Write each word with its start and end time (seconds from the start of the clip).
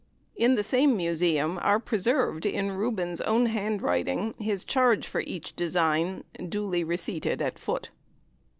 In 0.35 0.55
the 0.55 0.63
same 0.63 0.97
Museum 0.97 1.59
are 1.61 1.79
preserved 1.79 2.47
in 2.47 2.71
Rubens' 2.71 3.21
own 3.21 3.45
handwriting 3.45 4.33
his 4.39 4.65
charge 4.65 5.05
for 5.05 5.19
each 5.21 5.55
design, 5.55 6.23
duly 6.49 6.83
receipted 6.83 7.39
at 7.39 7.59
foot. 7.59 7.91